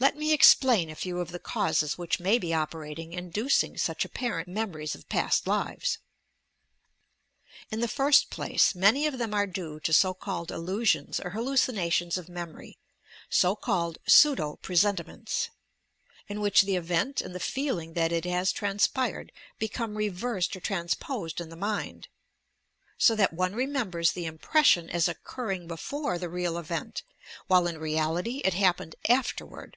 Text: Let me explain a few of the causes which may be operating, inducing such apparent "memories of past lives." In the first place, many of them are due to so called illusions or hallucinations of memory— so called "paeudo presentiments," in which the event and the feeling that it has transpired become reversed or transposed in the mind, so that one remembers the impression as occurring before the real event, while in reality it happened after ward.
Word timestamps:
Let 0.00 0.16
me 0.16 0.32
explain 0.32 0.90
a 0.90 0.94
few 0.94 1.18
of 1.18 1.32
the 1.32 1.40
causes 1.40 1.98
which 1.98 2.20
may 2.20 2.38
be 2.38 2.54
operating, 2.54 3.14
inducing 3.14 3.76
such 3.76 4.04
apparent 4.04 4.46
"memories 4.46 4.94
of 4.94 5.08
past 5.08 5.48
lives." 5.48 5.98
In 7.72 7.80
the 7.80 7.88
first 7.88 8.30
place, 8.30 8.76
many 8.76 9.08
of 9.08 9.18
them 9.18 9.34
are 9.34 9.46
due 9.48 9.80
to 9.80 9.92
so 9.92 10.14
called 10.14 10.52
illusions 10.52 11.18
or 11.18 11.30
hallucinations 11.30 12.16
of 12.16 12.28
memory— 12.28 12.78
so 13.40 13.56
called 13.56 13.98
"paeudo 14.06 14.62
presentiments," 14.62 15.48
in 16.28 16.40
which 16.40 16.62
the 16.62 16.76
event 16.76 17.20
and 17.20 17.34
the 17.34 17.40
feeling 17.40 17.94
that 17.94 18.12
it 18.12 18.24
has 18.24 18.52
transpired 18.52 19.32
become 19.58 19.96
reversed 19.96 20.54
or 20.54 20.60
transposed 20.60 21.40
in 21.40 21.48
the 21.48 21.56
mind, 21.56 22.06
so 22.98 23.16
that 23.16 23.32
one 23.32 23.52
remembers 23.56 24.12
the 24.12 24.26
impression 24.26 24.88
as 24.90 25.08
occurring 25.08 25.66
before 25.66 26.18
the 26.18 26.28
real 26.28 26.56
event, 26.56 27.02
while 27.48 27.66
in 27.66 27.78
reality 27.78 28.40
it 28.44 28.54
happened 28.54 28.94
after 29.08 29.44
ward. 29.44 29.76